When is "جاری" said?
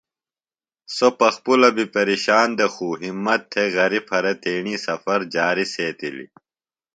5.33-5.65